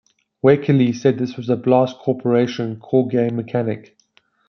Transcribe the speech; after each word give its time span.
Wakeley 0.43 0.95
said 0.95 1.19
this 1.19 1.37
was 1.37 1.45
"Blast 1.63 1.97
Corporation" 1.99 2.79
core 2.79 3.07
game 3.07 3.35
mechanic. 3.35 3.95